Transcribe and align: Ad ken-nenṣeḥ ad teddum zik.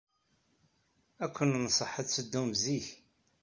Ad 1.23 1.31
ken-nenṣeḥ 1.35 1.91
ad 2.01 2.07
teddum 2.07 2.49
zik. 2.63 2.87